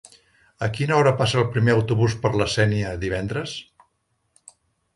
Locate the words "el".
1.41-1.45